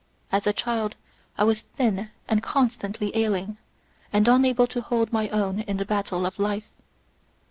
As 0.31 0.47
a 0.47 0.51
child, 0.51 0.95
I 1.37 1.43
was 1.43 1.61
thin 1.61 2.09
and 2.27 2.41
constantly 2.41 3.15
ailing, 3.15 3.57
and 4.11 4.27
unable 4.27 4.65
to 4.65 4.81
hold 4.81 5.13
my 5.13 5.29
own 5.29 5.59
in 5.59 5.77
the 5.77 5.85
battle 5.85 6.25
of 6.25 6.39
life. 6.39 6.65